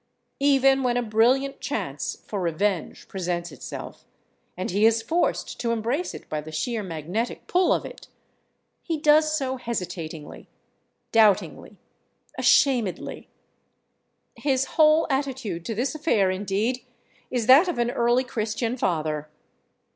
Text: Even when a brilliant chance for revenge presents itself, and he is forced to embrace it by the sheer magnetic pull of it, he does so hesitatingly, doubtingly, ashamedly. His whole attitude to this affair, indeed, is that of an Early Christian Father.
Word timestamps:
Even 0.39 0.81
when 0.81 0.97
a 0.97 1.03
brilliant 1.03 1.61
chance 1.61 2.23
for 2.25 2.41
revenge 2.41 3.07
presents 3.07 3.51
itself, 3.51 4.03
and 4.57 4.71
he 4.71 4.83
is 4.83 5.03
forced 5.03 5.59
to 5.59 5.69
embrace 5.69 6.15
it 6.15 6.27
by 6.27 6.41
the 6.41 6.51
sheer 6.51 6.81
magnetic 6.81 7.45
pull 7.45 7.71
of 7.71 7.85
it, 7.85 8.07
he 8.81 8.97
does 8.97 9.37
so 9.37 9.57
hesitatingly, 9.57 10.49
doubtingly, 11.11 11.77
ashamedly. 12.35 13.29
His 14.35 14.65
whole 14.73 15.05
attitude 15.11 15.63
to 15.65 15.75
this 15.75 15.93
affair, 15.93 16.31
indeed, 16.31 16.83
is 17.29 17.45
that 17.45 17.67
of 17.67 17.77
an 17.77 17.91
Early 17.91 18.23
Christian 18.23 18.77
Father. 18.77 19.29